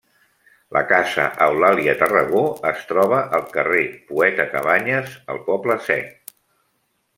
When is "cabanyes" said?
4.57-5.15